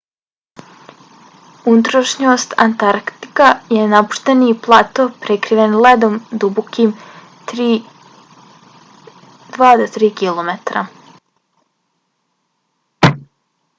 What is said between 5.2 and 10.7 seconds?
prekriven ledom dubokim 2-3 km